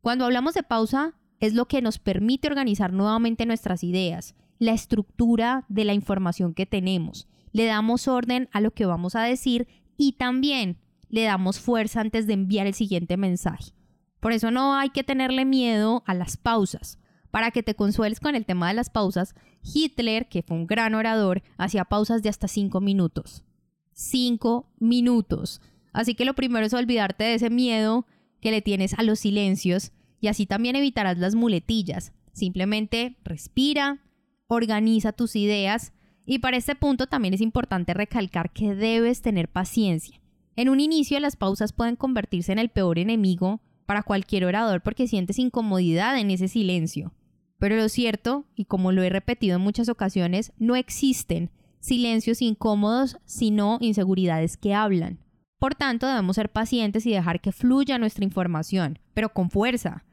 Cuando 0.00 0.24
hablamos 0.24 0.54
de 0.54 0.62
pausa, 0.62 1.14
es 1.40 1.54
lo 1.54 1.66
que 1.66 1.82
nos 1.82 1.98
permite 1.98 2.48
organizar 2.48 2.92
nuevamente 2.92 3.46
nuestras 3.46 3.84
ideas, 3.84 4.34
la 4.58 4.72
estructura 4.72 5.64
de 5.68 5.84
la 5.84 5.94
información 5.94 6.52
que 6.52 6.66
tenemos. 6.66 7.28
Le 7.52 7.64
damos 7.64 8.08
orden 8.08 8.48
a 8.52 8.60
lo 8.60 8.72
que 8.72 8.86
vamos 8.86 9.14
a 9.14 9.22
decir 9.22 9.68
y 10.00 10.12
también 10.12 10.78
le 11.10 11.24
damos 11.24 11.60
fuerza 11.60 12.00
antes 12.00 12.26
de 12.26 12.32
enviar 12.32 12.66
el 12.66 12.72
siguiente 12.72 13.18
mensaje. 13.18 13.74
Por 14.18 14.32
eso 14.32 14.50
no 14.50 14.74
hay 14.74 14.88
que 14.88 15.04
tenerle 15.04 15.44
miedo 15.44 16.02
a 16.06 16.14
las 16.14 16.38
pausas. 16.38 16.98
Para 17.30 17.50
que 17.50 17.62
te 17.62 17.74
consueles 17.74 18.18
con 18.18 18.34
el 18.34 18.46
tema 18.46 18.68
de 18.68 18.74
las 18.74 18.88
pausas, 18.88 19.34
Hitler, 19.62 20.26
que 20.30 20.42
fue 20.42 20.56
un 20.56 20.66
gran 20.66 20.94
orador, 20.94 21.42
hacía 21.58 21.84
pausas 21.84 22.22
de 22.22 22.30
hasta 22.30 22.48
5 22.48 22.80
minutos. 22.80 23.44
5 23.92 24.72
minutos. 24.78 25.60
Así 25.92 26.14
que 26.14 26.24
lo 26.24 26.34
primero 26.34 26.64
es 26.64 26.72
olvidarte 26.72 27.24
de 27.24 27.34
ese 27.34 27.50
miedo 27.50 28.06
que 28.40 28.52
le 28.52 28.62
tienes 28.62 28.94
a 28.94 29.02
los 29.02 29.18
silencios 29.18 29.92
y 30.18 30.28
así 30.28 30.46
también 30.46 30.76
evitarás 30.76 31.18
las 31.18 31.34
muletillas. 31.34 32.14
Simplemente 32.32 33.18
respira, 33.22 34.02
organiza 34.46 35.12
tus 35.12 35.36
ideas 35.36 35.92
y 36.30 36.38
para 36.38 36.56
este 36.56 36.76
punto 36.76 37.08
también 37.08 37.34
es 37.34 37.40
importante 37.40 37.92
recalcar 37.92 38.52
que 38.52 38.72
debes 38.76 39.20
tener 39.20 39.48
paciencia. 39.48 40.20
En 40.54 40.68
un 40.68 40.78
inicio 40.78 41.18
las 41.18 41.34
pausas 41.34 41.72
pueden 41.72 41.96
convertirse 41.96 42.52
en 42.52 42.60
el 42.60 42.68
peor 42.68 43.00
enemigo 43.00 43.60
para 43.84 44.04
cualquier 44.04 44.44
orador 44.44 44.80
porque 44.80 45.08
sientes 45.08 45.40
incomodidad 45.40 46.16
en 46.16 46.30
ese 46.30 46.46
silencio. 46.46 47.12
Pero 47.58 47.74
lo 47.74 47.88
cierto, 47.88 48.44
y 48.54 48.66
como 48.66 48.92
lo 48.92 49.02
he 49.02 49.10
repetido 49.10 49.56
en 49.56 49.62
muchas 49.62 49.88
ocasiones, 49.88 50.52
no 50.56 50.76
existen 50.76 51.50
silencios 51.80 52.42
incómodos, 52.42 53.16
sino 53.24 53.78
inseguridades 53.80 54.56
que 54.56 54.72
hablan. 54.72 55.18
Por 55.58 55.74
tanto, 55.74 56.06
debemos 56.06 56.36
ser 56.36 56.52
pacientes 56.52 57.06
y 57.06 57.10
dejar 57.10 57.40
que 57.40 57.50
fluya 57.50 57.98
nuestra 57.98 58.24
información, 58.24 59.00
pero 59.14 59.32
con 59.32 59.50
fuerza. 59.50 60.04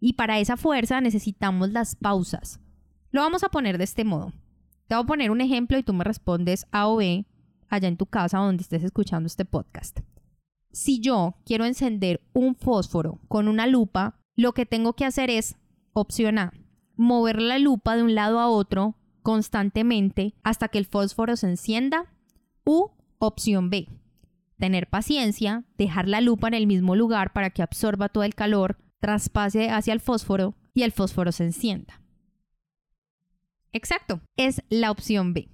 Y 0.00 0.14
para 0.14 0.38
esa 0.38 0.56
fuerza 0.56 1.02
necesitamos 1.02 1.68
las 1.68 1.96
pausas. 1.96 2.60
Lo 3.10 3.20
vamos 3.20 3.44
a 3.44 3.50
poner 3.50 3.76
de 3.76 3.84
este 3.84 4.04
modo. 4.04 4.32
Te 4.86 4.94
voy 4.94 5.02
a 5.02 5.06
poner 5.06 5.30
un 5.30 5.40
ejemplo 5.40 5.78
y 5.78 5.82
tú 5.82 5.92
me 5.92 6.04
respondes 6.04 6.66
A 6.70 6.86
o 6.86 6.96
B 6.96 7.26
allá 7.68 7.88
en 7.88 7.96
tu 7.96 8.06
casa 8.06 8.38
donde 8.38 8.62
estés 8.62 8.84
escuchando 8.84 9.26
este 9.26 9.44
podcast. 9.44 10.00
Si 10.70 11.00
yo 11.00 11.36
quiero 11.44 11.64
encender 11.64 12.20
un 12.32 12.54
fósforo 12.54 13.18
con 13.26 13.48
una 13.48 13.66
lupa, 13.66 14.20
lo 14.36 14.52
que 14.52 14.66
tengo 14.66 14.92
que 14.92 15.04
hacer 15.04 15.30
es, 15.30 15.56
opción 15.92 16.38
A, 16.38 16.52
mover 16.94 17.40
la 17.40 17.58
lupa 17.58 17.96
de 17.96 18.04
un 18.04 18.14
lado 18.14 18.38
a 18.38 18.48
otro 18.48 18.96
constantemente 19.22 20.34
hasta 20.44 20.68
que 20.68 20.78
el 20.78 20.86
fósforo 20.86 21.34
se 21.36 21.48
encienda. 21.48 22.12
U 22.64 22.90
opción 23.18 23.70
B, 23.70 23.88
tener 24.58 24.88
paciencia, 24.88 25.64
dejar 25.76 26.06
la 26.06 26.20
lupa 26.20 26.46
en 26.48 26.54
el 26.54 26.66
mismo 26.68 26.94
lugar 26.94 27.32
para 27.32 27.50
que 27.50 27.62
absorba 27.62 28.08
todo 28.08 28.22
el 28.22 28.34
calor, 28.36 28.78
traspase 29.00 29.70
hacia 29.70 29.92
el 29.92 30.00
fósforo 30.00 30.54
y 30.74 30.82
el 30.82 30.92
fósforo 30.92 31.32
se 31.32 31.44
encienda. 31.44 32.02
Exacto, 33.76 34.22
es 34.38 34.62
la 34.70 34.90
opción 34.90 35.34
B. 35.34 35.50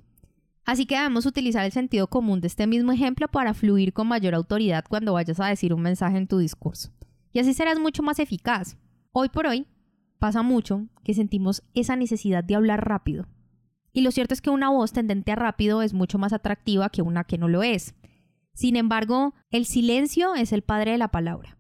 Así 0.65 0.87
que 0.87 0.95
debemos 0.95 1.27
utilizar 1.27 1.65
el 1.65 1.73
sentido 1.73 2.07
común 2.07 2.41
de 2.41 2.47
este 2.47 2.69
mismo 2.69 2.93
ejemplo 2.93 3.27
para 3.27 3.53
fluir 3.53 3.93
con 3.93 4.07
mayor 4.07 4.37
autoridad 4.37 4.85
cuando 4.89 5.15
vayas 5.15 5.41
a 5.41 5.49
decir 5.49 5.75
un 5.75 5.83
mensaje 5.83 6.19
en 6.19 6.29
tu 6.29 6.39
discurso. 6.39 6.93
Y 7.33 7.41
así 7.41 7.53
serás 7.53 7.81
mucho 7.81 8.05
más 8.05 8.21
eficaz. 8.21 8.77
Hoy 9.11 9.29
por 9.29 9.49
hoy 9.49 9.67
pasa 10.21 10.43
mucho 10.43 10.87
que 11.03 11.15
sentimos 11.15 11.65
esa 11.75 11.97
necesidad 11.97 12.45
de 12.45 12.55
hablar 12.55 12.87
rápido. 12.89 13.27
Y 13.93 14.03
lo 14.03 14.13
cierto 14.13 14.35
es 14.35 14.41
que 14.41 14.51
una 14.51 14.71
voz 14.71 14.93
tendente 14.93 15.33
a 15.33 15.37
rápido 15.37 15.83
es 15.83 15.93
mucho 15.93 16.17
más 16.17 16.33
atractiva 16.33 16.91
que 16.91 17.03
una 17.03 17.25
que 17.25 17.39
no 17.39 17.49
lo 17.49 17.65
es. 17.65 17.97
Sin 18.55 18.77
embargo, 18.77 19.35
el 19.51 19.67
silencio 19.67 20.37
es 20.37 20.53
el 20.53 20.63
padre 20.63 20.93
de 20.93 20.99
la 20.99 21.09
palabra. 21.09 21.59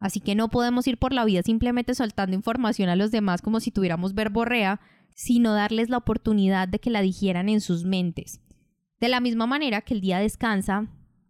Así 0.00 0.20
que 0.20 0.34
no 0.34 0.48
podemos 0.48 0.86
ir 0.86 0.96
por 0.96 1.12
la 1.12 1.26
vida 1.26 1.42
simplemente 1.42 1.94
soltando 1.94 2.34
información 2.34 2.88
a 2.88 2.96
los 2.96 3.10
demás 3.10 3.42
como 3.42 3.60
si 3.60 3.70
tuviéramos 3.70 4.14
verborrea, 4.14 4.80
sino 5.18 5.52
darles 5.52 5.88
la 5.88 5.96
oportunidad 5.96 6.68
de 6.68 6.78
que 6.78 6.90
la 6.90 7.02
digieran 7.02 7.48
en 7.48 7.60
sus 7.60 7.82
mentes. 7.82 8.40
De 9.00 9.08
la 9.08 9.18
misma 9.18 9.48
manera 9.48 9.80
que 9.80 9.94
el 9.94 10.00
día 10.00 10.20
descansa 10.20 10.86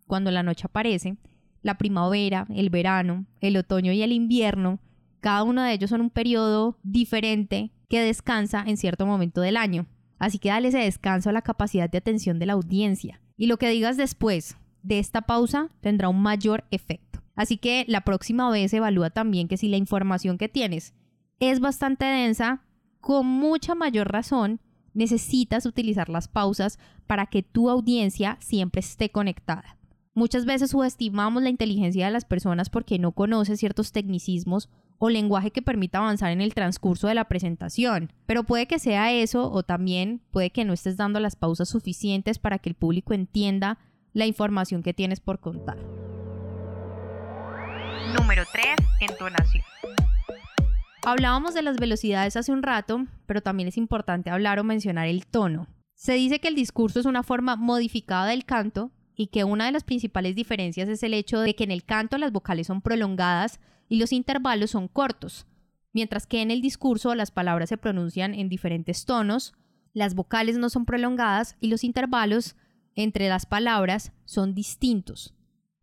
cuando 0.07 0.31
la 0.31 0.43
noche 0.43 0.67
aparece, 0.67 1.17
la 1.63 1.79
primavera, 1.79 2.47
el 2.55 2.69
verano, 2.69 3.25
el 3.41 3.57
otoño 3.57 3.91
y 3.93 4.03
el 4.03 4.13
invierno, 4.13 4.79
cada 5.21 5.43
uno 5.43 5.63
de 5.63 5.73
ellos 5.73 5.89
son 5.89 6.03
un 6.03 6.11
periodo 6.11 6.79
diferente 6.83 7.73
que 7.89 8.03
descansa 8.03 8.63
en 8.67 8.77
cierto 8.77 9.07
momento 9.07 9.41
del 9.41 9.57
año. 9.57 9.87
Así 10.19 10.39
que 10.39 10.51
dale 10.51 10.69
ese 10.69 10.81
descanso 10.81 11.31
a 11.31 11.33
la 11.33 11.41
capacidad 11.41 11.89
de 11.89 11.97
atención 11.97 12.39
de 12.39 12.45
la 12.45 12.53
audiencia. 12.53 13.23
Y 13.39 13.47
lo 13.47 13.57
que 13.57 13.71
digas 13.71 13.97
después 13.97 14.59
de 14.83 14.99
esta 14.99 15.23
pausa 15.23 15.71
tendrá 15.81 16.11
un 16.11 16.21
mayor 16.21 16.67
efecto. 16.71 17.23
Así 17.35 17.57
que 17.57 17.87
la 17.89 18.03
próxima 18.03 18.51
vez 18.51 18.71
evalúa 18.75 19.09
también 19.09 19.49
que 19.49 19.57
si 19.57 19.69
la 19.69 19.79
información 19.79 20.37
que 20.37 20.51
tienes 20.51 20.93
es 21.41 21.61
bastante 21.61 22.05
densa, 22.05 22.68
con 23.01 23.27
mucha 23.27 23.75
mayor 23.75 24.11
razón 24.13 24.61
necesitas 24.95 25.67
utilizar 25.67 26.09
las 26.09 26.29
pausas 26.29 26.79
para 27.07 27.27
que 27.27 27.43
tu 27.43 27.71
audiencia 27.71 28.37
siempre 28.41 28.81
esté 28.81 29.11
conectada. 29.11 29.79
Muchas 30.15 30.45
veces 30.45 30.73
subestimamos 30.73 31.43
la 31.43 31.49
inteligencia 31.49 32.07
de 32.07 32.11
las 32.11 32.25
personas 32.25 32.71
porque 32.71 32.99
no 32.99 33.13
conoce 33.13 33.57
ciertos 33.57 33.93
tecnicismos 33.93 34.69
o 34.99 35.11
lenguaje 35.11 35.53
que 35.53 35.63
permita 35.63 35.99
avanzar 35.99 36.33
en 36.33 36.41
el 36.41 36.55
transcurso 36.55 37.07
de 37.07 37.15
la 37.15 37.27
presentación. 37.27 38.13
Pero 38.27 38.43
puede 38.43 38.67
que 38.67 38.81
sea 38.81 39.13
eso 39.13 39.51
o 39.53 39.63
también 39.63 40.21
puede 40.33 40.51
que 40.51 40.65
no 40.65 40.73
estés 40.73 40.97
dando 40.97 41.21
las 41.21 41.37
pausas 41.37 41.69
suficientes 41.69 42.41
para 42.41 42.59
que 42.59 42.71
el 42.71 42.75
público 42.75 43.15
entienda 43.15 43.79
la 44.13 44.27
información 44.27 44.83
que 44.83 44.95
tienes 44.95 45.21
por 45.21 45.39
contar. 45.39 45.79
Número 48.19 48.43
3. 48.53 48.67
Entonación. 49.01 49.63
Hablábamos 51.03 51.55
de 51.55 51.63
las 51.63 51.77
velocidades 51.79 52.37
hace 52.37 52.53
un 52.53 52.63
rato, 52.63 53.07
pero 53.27 53.41
también 53.41 53.69
es 53.69 53.77
importante 53.77 54.31
hablar 54.31 54.59
o 54.59 54.65
mencionar 54.65 55.07
el 55.07 55.27
tono. 55.27 55.69
Se 55.95 56.13
dice 56.13 56.41
que 56.41 56.49
el 56.49 56.55
discurso 56.55 57.01
es 57.01 57.07
una 57.07 57.23
forma 57.23 57.57
modificada 57.57 58.27
del 58.27 58.45
canto 58.45 58.91
y 59.15 59.29
que 59.29 59.45
una 59.45 59.67
de 59.67 59.73
las 59.73 59.85
principales 59.85 60.37
diferencias 60.37 60.89
es 60.89 61.03
el 61.03 61.15
hecho 61.15 61.41
de 61.41 61.55
que 61.55 61.65
en 61.65 61.71
el 61.71 61.85
canto 61.85 62.19
las 62.19 62.33
vocales 62.33 62.67
son 62.67 62.83
prolongadas 62.83 63.59
y 63.89 63.99
los 63.99 64.13
intervalos 64.13 64.71
son 64.71 64.87
cortos, 64.87 65.47
mientras 65.93 66.27
que 66.27 66.43
en 66.43 66.51
el 66.51 66.61
discurso 66.61 67.15
las 67.15 67.31
palabras 67.31 67.71
se 67.71 67.79
pronuncian 67.79 68.35
en 68.35 68.49
diferentes 68.49 69.05
tonos, 69.05 69.55
las 69.93 70.15
vocales 70.15 70.59
no 70.59 70.69
son 70.69 70.85
prolongadas 70.85 71.57
y 71.61 71.69
los 71.69 71.85
intervalos 71.85 72.55
entre 72.95 73.29
las 73.29 73.47
palabras 73.47 74.13
son 74.25 74.55
distintos. 74.55 75.35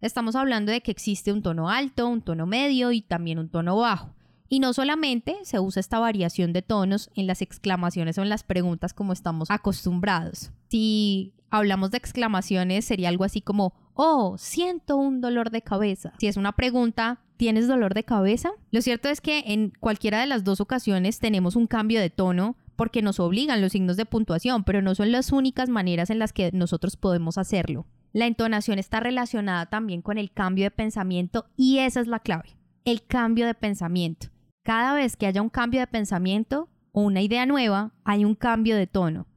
Estamos 0.01 0.35
hablando 0.35 0.71
de 0.71 0.81
que 0.81 0.91
existe 0.91 1.33
un 1.33 1.41
tono 1.41 1.69
alto, 1.69 2.07
un 2.07 2.21
tono 2.21 2.45
medio 2.45 2.91
y 2.91 3.01
también 3.01 3.39
un 3.39 3.49
tono 3.49 3.77
bajo. 3.77 4.13
Y 4.47 4.59
no 4.59 4.73
solamente 4.73 5.37
se 5.43 5.59
usa 5.59 5.79
esta 5.79 5.99
variación 5.99 6.53
de 6.53 6.61
tonos 6.61 7.09
en 7.15 7.27
las 7.27 7.41
exclamaciones 7.41 8.17
o 8.17 8.21
en 8.21 8.29
las 8.29 8.43
preguntas 8.43 8.93
como 8.93 9.13
estamos 9.13 9.49
acostumbrados. 9.49 10.51
Si 10.69 11.33
hablamos 11.49 11.91
de 11.91 11.97
exclamaciones 11.97 12.85
sería 12.85 13.09
algo 13.09 13.23
así 13.23 13.41
como, 13.41 13.73
oh, 13.93 14.37
siento 14.37 14.97
un 14.97 15.21
dolor 15.21 15.49
de 15.49 15.61
cabeza. 15.61 16.13
Si 16.19 16.27
es 16.27 16.37
una 16.37 16.51
pregunta, 16.51 17.21
¿tienes 17.37 17.67
dolor 17.67 17.93
de 17.93 18.03
cabeza? 18.03 18.51
Lo 18.71 18.81
cierto 18.81 19.09
es 19.09 19.21
que 19.21 19.43
en 19.47 19.71
cualquiera 19.79 20.19
de 20.19 20.27
las 20.27 20.43
dos 20.43 20.61
ocasiones 20.61 21.19
tenemos 21.19 21.55
un 21.55 21.67
cambio 21.67 21.99
de 21.99 22.09
tono 22.09 22.55
porque 22.75 23.01
nos 23.01 23.19
obligan 23.19 23.61
los 23.61 23.71
signos 23.71 23.97
de 23.97 24.05
puntuación, 24.05 24.63
pero 24.63 24.81
no 24.81 24.95
son 24.95 25.11
las 25.11 25.31
únicas 25.31 25.69
maneras 25.69 26.09
en 26.09 26.19
las 26.19 26.33
que 26.33 26.51
nosotros 26.51 26.97
podemos 26.97 27.37
hacerlo. 27.37 27.85
La 28.11 28.27
entonación 28.27 28.79
está 28.79 28.99
relacionada 28.99 29.65
también 29.65 30.01
con 30.01 30.17
el 30.17 30.31
cambio 30.31 30.65
de 30.65 30.71
pensamiento 30.71 31.45
y 31.57 31.79
esa 31.79 32.01
es 32.01 32.07
la 32.07 32.19
clave, 32.19 32.55
el 32.83 33.05
cambio 33.05 33.45
de 33.45 33.53
pensamiento. 33.53 34.27
Cada 34.65 34.95
vez 34.95 35.15
que 35.15 35.27
haya 35.27 35.43
un 35.43 35.49
cambio 35.49 35.79
de 35.79 35.85
pensamiento 35.85 36.69
o 36.91 37.01
una 37.01 37.21
idea 37.21 37.45
nueva, 37.45 37.91
hay 38.03 38.25
un 38.25 38.33
cambio 38.33 38.75
de 38.75 38.87
tono. 38.87 39.27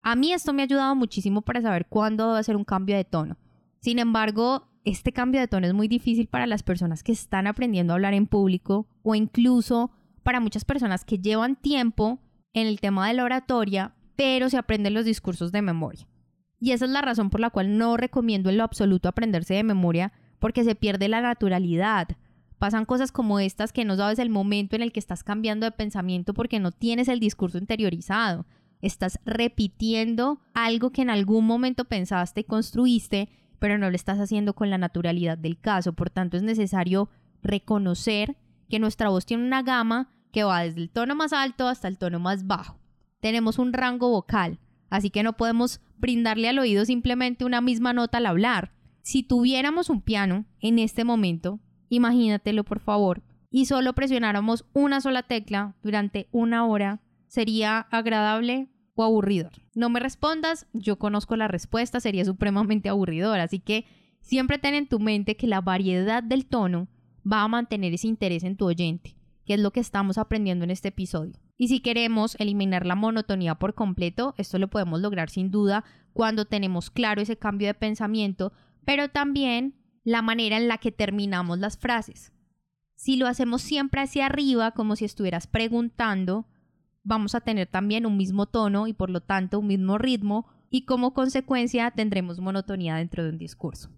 A 0.00 0.16
mí 0.16 0.32
esto 0.32 0.54
me 0.54 0.62
ha 0.62 0.64
ayudado 0.64 0.94
muchísimo 0.94 1.42
para 1.42 1.60
saber 1.60 1.84
cuándo 1.88 2.24
debo 2.24 2.36
hacer 2.36 2.56
un 2.56 2.64
cambio 2.64 2.96
de 2.96 3.04
tono. 3.04 3.36
Sin 3.80 3.98
embargo, 3.98 4.66
este 4.84 5.12
cambio 5.12 5.42
de 5.42 5.46
tono 5.46 5.66
es 5.66 5.74
muy 5.74 5.88
difícil 5.88 6.26
para 6.26 6.46
las 6.46 6.62
personas 6.62 7.02
que 7.02 7.12
están 7.12 7.46
aprendiendo 7.46 7.92
a 7.92 7.96
hablar 7.96 8.14
en 8.14 8.26
público 8.26 8.88
o 9.02 9.14
incluso 9.14 9.90
para 10.22 10.40
muchas 10.40 10.64
personas 10.64 11.04
que 11.04 11.18
llevan 11.18 11.56
tiempo 11.56 12.18
en 12.54 12.66
el 12.66 12.80
tema 12.80 13.08
de 13.08 13.12
la 13.12 13.24
oratoria, 13.24 13.94
pero 14.16 14.48
se 14.48 14.56
aprenden 14.56 14.94
los 14.94 15.04
discursos 15.04 15.52
de 15.52 15.60
memoria. 15.60 16.08
Y 16.60 16.72
esa 16.72 16.86
es 16.86 16.90
la 16.90 17.02
razón 17.02 17.28
por 17.28 17.40
la 17.40 17.50
cual 17.50 17.76
no 17.76 17.98
recomiendo 17.98 18.48
en 18.48 18.56
lo 18.56 18.64
absoluto 18.64 19.10
aprenderse 19.10 19.52
de 19.52 19.64
memoria, 19.64 20.14
porque 20.38 20.64
se 20.64 20.74
pierde 20.74 21.08
la 21.08 21.20
naturalidad, 21.20 22.16
Pasan 22.58 22.86
cosas 22.86 23.12
como 23.12 23.38
estas 23.38 23.72
que 23.72 23.84
no 23.84 23.96
sabes 23.96 24.18
el 24.18 24.30
momento 24.30 24.74
en 24.74 24.82
el 24.82 24.92
que 24.92 25.00
estás 25.00 25.22
cambiando 25.22 25.64
de 25.64 25.70
pensamiento 25.70 26.34
porque 26.34 26.58
no 26.58 26.72
tienes 26.72 27.08
el 27.08 27.20
discurso 27.20 27.56
interiorizado. 27.56 28.46
Estás 28.82 29.20
repitiendo 29.24 30.40
algo 30.54 30.90
que 30.90 31.02
en 31.02 31.10
algún 31.10 31.46
momento 31.46 31.84
pensaste 31.84 32.40
y 32.40 32.44
construiste, 32.44 33.28
pero 33.58 33.78
no 33.78 33.90
lo 33.90 33.96
estás 33.96 34.18
haciendo 34.18 34.54
con 34.54 34.70
la 34.70 34.78
naturalidad 34.78 35.38
del 35.38 35.58
caso. 35.58 35.92
Por 35.92 36.10
tanto, 36.10 36.36
es 36.36 36.42
necesario 36.42 37.08
reconocer 37.42 38.36
que 38.68 38.80
nuestra 38.80 39.08
voz 39.08 39.24
tiene 39.24 39.44
una 39.44 39.62
gama 39.62 40.10
que 40.32 40.44
va 40.44 40.62
desde 40.62 40.80
el 40.80 40.90
tono 40.90 41.14
más 41.14 41.32
alto 41.32 41.68
hasta 41.68 41.88
el 41.88 41.96
tono 41.96 42.18
más 42.18 42.46
bajo. 42.46 42.78
Tenemos 43.20 43.58
un 43.58 43.72
rango 43.72 44.10
vocal, 44.10 44.58
así 44.90 45.10
que 45.10 45.22
no 45.22 45.36
podemos 45.36 45.80
brindarle 45.96 46.48
al 46.48 46.58
oído 46.58 46.84
simplemente 46.84 47.44
una 47.44 47.60
misma 47.60 47.92
nota 47.92 48.18
al 48.18 48.26
hablar. 48.26 48.72
Si 49.02 49.22
tuviéramos 49.22 49.90
un 49.90 50.02
piano 50.02 50.44
en 50.60 50.78
este 50.78 51.04
momento, 51.04 51.60
imagínatelo 51.88 52.64
por 52.64 52.80
favor, 52.80 53.22
y 53.50 53.66
solo 53.66 53.94
presionáramos 53.94 54.64
una 54.74 55.00
sola 55.00 55.22
tecla 55.22 55.74
durante 55.82 56.28
una 56.32 56.66
hora, 56.66 57.00
¿sería 57.28 57.80
agradable 57.90 58.68
o 58.94 59.04
aburridor? 59.04 59.52
No 59.74 59.88
me 59.88 60.00
respondas, 60.00 60.66
yo 60.72 60.98
conozco 60.98 61.36
la 61.36 61.48
respuesta, 61.48 62.00
sería 62.00 62.24
supremamente 62.24 62.88
aburridor, 62.88 63.40
así 63.40 63.58
que 63.58 63.86
siempre 64.20 64.58
ten 64.58 64.74
en 64.74 64.88
tu 64.88 65.00
mente 65.00 65.36
que 65.36 65.46
la 65.46 65.60
variedad 65.60 66.22
del 66.22 66.46
tono 66.46 66.88
va 67.30 67.42
a 67.42 67.48
mantener 67.48 67.94
ese 67.94 68.08
interés 68.08 68.44
en 68.44 68.56
tu 68.56 68.66
oyente, 68.66 69.16
que 69.46 69.54
es 69.54 69.60
lo 69.60 69.70
que 69.70 69.80
estamos 69.80 70.18
aprendiendo 70.18 70.64
en 70.64 70.70
este 70.70 70.88
episodio. 70.88 71.34
Y 71.56 71.68
si 71.68 71.80
queremos 71.80 72.36
eliminar 72.38 72.86
la 72.86 72.94
monotonía 72.94 73.56
por 73.56 73.74
completo, 73.74 74.34
esto 74.36 74.58
lo 74.58 74.68
podemos 74.68 75.00
lograr 75.00 75.30
sin 75.30 75.50
duda 75.50 75.84
cuando 76.12 76.44
tenemos 76.44 76.90
claro 76.90 77.20
ese 77.20 77.36
cambio 77.36 77.66
de 77.68 77.74
pensamiento, 77.74 78.52
pero 78.84 79.08
también 79.08 79.74
la 80.04 80.22
manera 80.22 80.56
en 80.56 80.68
la 80.68 80.78
que 80.78 80.92
terminamos 80.92 81.58
las 81.58 81.78
frases. 81.78 82.32
Si 82.94 83.16
lo 83.16 83.26
hacemos 83.26 83.62
siempre 83.62 84.00
hacia 84.00 84.26
arriba, 84.26 84.72
como 84.72 84.96
si 84.96 85.04
estuvieras 85.04 85.46
preguntando, 85.46 86.46
vamos 87.04 87.34
a 87.34 87.40
tener 87.40 87.68
también 87.68 88.06
un 88.06 88.16
mismo 88.16 88.46
tono 88.46 88.86
y 88.86 88.92
por 88.92 89.10
lo 89.10 89.20
tanto 89.20 89.60
un 89.60 89.68
mismo 89.68 89.98
ritmo 89.98 90.46
y 90.70 90.84
como 90.84 91.14
consecuencia 91.14 91.90
tendremos 91.90 92.40
monotonía 92.40 92.96
dentro 92.96 93.24
de 93.24 93.30
un 93.30 93.38
discurso. 93.38 93.90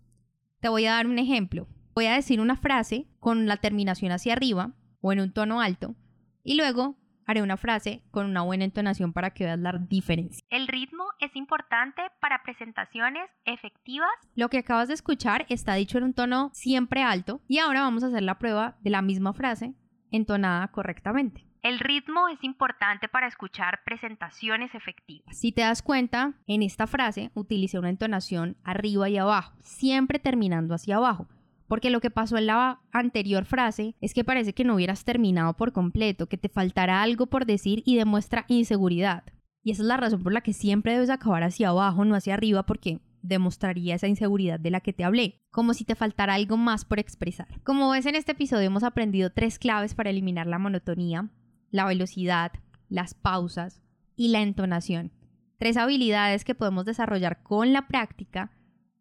Te 0.61 0.69
voy 0.69 0.87
a 0.87 0.93
dar 0.93 1.07
un 1.07 1.19
ejemplo. 1.19 1.67
Voy 1.95 2.07
a 2.07 2.15
decir 2.15 2.41
una 2.41 2.57
frase 2.57 3.07
con 3.19 3.47
la 3.47 3.57
terminación 3.57 4.13
hacia 4.13 4.35
arriba 4.35 4.75
o 5.01 5.13
en 5.13 5.21
un 5.21 5.33
tono 5.33 5.61
alto 5.61 5.97
y 6.45 6.55
luego 6.55 6.97
haré 7.31 7.43
una 7.43 7.57
frase 7.57 8.03
con 8.11 8.27
una 8.27 8.43
buena 8.43 8.65
entonación 8.65 9.13
para 9.13 9.31
que 9.31 9.45
veas 9.45 9.59
la 9.59 9.73
diferencia. 9.73 10.45
El 10.51 10.67
ritmo 10.67 11.05
es 11.21 11.35
importante 11.37 12.03
para 12.21 12.43
presentaciones 12.43 13.31
efectivas. 13.45 14.11
Lo 14.35 14.49
que 14.49 14.59
acabas 14.59 14.89
de 14.89 14.95
escuchar 14.95 15.47
está 15.49 15.75
dicho 15.75 15.99
en 15.99 16.05
un 16.05 16.15
tono 16.15 16.51
siempre 16.53 17.03
alto 17.03 17.41
y 17.47 17.59
ahora 17.59 17.83
vamos 17.83 18.03
a 18.03 18.09
hacer 18.09 18.23
la 18.23 18.39
prueba 18.39 18.77
de 18.81 18.91
la 18.91 19.03
misma 19.03 19.33
frase 19.33 19.75
entonada 20.11 20.69
correctamente. 20.69 21.47
El 21.63 21.79
ritmo 21.79 22.29
es 22.29 22.43
importante 22.43 23.07
para 23.09 23.29
escuchar 23.29 23.81
presentaciones 23.85 24.75
efectivas. 24.75 25.37
Si 25.37 25.53
te 25.53 25.61
das 25.61 25.83
cuenta, 25.83 26.33
en 26.47 26.63
esta 26.63 26.87
frase 26.87 27.31
utilicé 27.35 27.79
una 27.79 27.91
entonación 27.91 28.57
arriba 28.65 29.11
y 29.11 29.19
abajo, 29.19 29.55
siempre 29.61 30.19
terminando 30.19 30.75
hacia 30.75 30.97
abajo. 30.97 31.29
Porque 31.71 31.91
lo 31.91 32.01
que 32.01 32.11
pasó 32.11 32.37
en 32.37 32.47
la 32.47 32.81
anterior 32.91 33.45
frase 33.45 33.95
es 34.01 34.13
que 34.13 34.25
parece 34.25 34.55
que 34.55 34.65
no 34.65 34.75
hubieras 34.75 35.05
terminado 35.05 35.55
por 35.55 35.73
completo, 35.73 36.27
que 36.27 36.37
te 36.37 36.49
faltará 36.49 37.01
algo 37.01 37.29
por 37.29 37.47
decir 37.47 37.85
y 37.87 37.95
demuestra 37.95 38.45
inseguridad. 38.49 39.23
Y 39.63 39.71
esa 39.71 39.83
es 39.83 39.87
la 39.87 39.97
razón 39.97 40.21
por 40.21 40.33
la 40.33 40.41
que 40.41 40.53
siempre 40.53 40.95
debes 40.95 41.11
acabar 41.11 41.45
hacia 41.45 41.69
abajo, 41.69 42.05
no 42.05 42.17
hacia 42.17 42.35
arriba, 42.35 42.65
porque 42.67 42.99
demostraría 43.23 43.95
esa 43.95 44.09
inseguridad 44.09 44.59
de 44.59 44.73
la 44.73 44.81
que 44.81 44.93
te 44.93 45.05
hablé, 45.05 45.45
como 45.53 45.73
si 45.73 45.85
te 45.85 45.95
faltara 45.95 46.35
algo 46.35 46.57
más 46.57 46.85
por 46.85 46.99
expresar. 46.99 47.47
Como 47.63 47.89
ves 47.91 48.07
en 48.07 48.17
este 48.17 48.33
episodio 48.33 48.67
hemos 48.67 48.83
aprendido 48.83 49.31
tres 49.31 49.61
claves 49.61 49.95
para 49.95 50.11
eliminar 50.11 50.49
la 50.49 50.59
monotonía, 50.59 51.31
la 51.71 51.87
velocidad, 51.87 52.51
las 52.89 53.15
pausas 53.15 53.81
y 54.17 54.31
la 54.31 54.41
entonación. 54.41 55.13
Tres 55.57 55.77
habilidades 55.77 56.45
que 56.45 56.57
podemos 56.57 56.85
desarrollar 56.85 57.45
con 57.45 57.73
la 57.73 57.87
práctica 57.87 58.51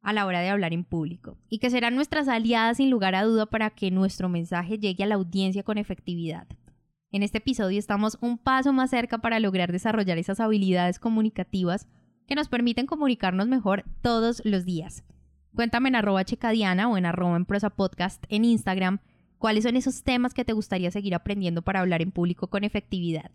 a 0.02 0.14
la 0.14 0.26
hora 0.26 0.42
de 0.42 0.50
hablar 0.50 0.74
en 0.74 0.84
público 0.84 1.38
y 1.50 1.60
que 1.60 1.70
serán 1.70 1.96
nuestras 1.96 2.28
aliadas 2.28 2.78
sin 2.78 2.90
lugar 2.90 3.16
a 3.16 3.24
duda 3.24 3.46
para 3.46 3.70
que 3.70 3.92
nuestro 3.92 4.30
mensaje 4.30 4.78
llegue 4.78 5.04
a 5.04 5.08
la 5.08 5.16
audiencia 5.16 5.64
con 5.64 5.78
efectividad. 5.78 6.48
En 7.12 7.24
este 7.24 7.40
episodio 7.40 7.80
estamos 7.80 8.18
un 8.22 8.38
paso 8.38 8.72
más 8.72 8.92
cerca 8.92 9.18
para 9.18 9.40
lograr 9.40 9.72
desarrollar 9.72 10.18
esas 10.18 10.40
habilidades 10.40 11.00
comunicativas 11.00 11.88
que 12.28 12.36
nos 12.36 12.48
permiten 12.50 12.86
comunicarnos 12.86 13.48
mejor 13.48 13.84
todos 14.02 14.44
los 14.46 14.64
días. 14.64 15.04
Cuéntame 15.56 15.90
en 15.90 15.96
arroba 15.96 16.24
checadiana 16.24 16.88
o 16.88 16.98
en 16.98 17.06
arroba 17.06 17.36
en 17.36 17.46
prosa 17.46 17.72
podcast 17.72 18.24
en 18.30 18.46
Instagram 18.46 19.00
cuáles 19.40 19.64
son 19.64 19.76
esos 19.76 20.04
temas 20.04 20.36
que 20.36 20.46
te 20.46 20.54
gustaría 20.54 20.92
seguir 20.92 21.16
aprendiendo 21.16 21.64
para 21.64 21.80
hablar 21.80 22.02
en 22.04 22.12
público 22.12 22.48
con 22.48 22.64
efectividad. 22.64 23.32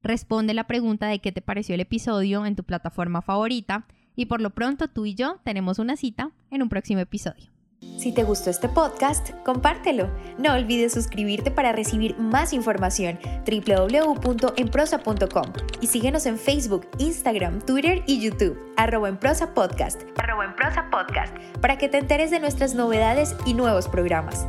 Responde 0.00 0.54
la 0.54 0.66
pregunta 0.66 1.08
de 1.08 1.18
qué 1.18 1.32
te 1.32 1.42
pareció 1.42 1.74
el 1.74 1.82
episodio 1.82 2.46
en 2.46 2.56
tu 2.56 2.64
plataforma 2.64 3.20
favorita 3.20 3.86
y 4.18 4.26
por 4.26 4.40
lo 4.40 4.50
pronto 4.50 4.88
tú 4.88 5.06
y 5.06 5.14
yo 5.14 5.38
tenemos 5.44 5.78
una 5.78 5.96
cita 5.96 6.32
en 6.50 6.62
un 6.62 6.68
próximo 6.68 7.00
episodio. 7.00 7.52
Si 7.98 8.10
te 8.10 8.24
gustó 8.24 8.50
este 8.50 8.68
podcast, 8.68 9.30
compártelo. 9.44 10.10
No 10.36 10.54
olvides 10.54 10.92
suscribirte 10.92 11.52
para 11.52 11.70
recibir 11.70 12.18
más 12.18 12.52
información 12.52 13.20
www.enprosa.com 13.46 15.52
y 15.80 15.86
síguenos 15.86 16.26
en 16.26 16.36
Facebook, 16.36 16.88
Instagram, 16.98 17.60
Twitter 17.60 18.02
y 18.08 18.20
YouTube, 18.20 18.58
arroba 18.76 19.08
en 19.08 19.18
prosa 19.18 19.54
podcast, 19.54 20.02
arroba 20.16 20.46
en 20.46 20.56
prosa 20.56 20.90
podcast, 20.90 21.32
para 21.60 21.78
que 21.78 21.88
te 21.88 21.98
enteres 21.98 22.32
de 22.32 22.40
nuestras 22.40 22.74
novedades 22.74 23.36
y 23.46 23.54
nuevos 23.54 23.86
programas. 23.86 24.48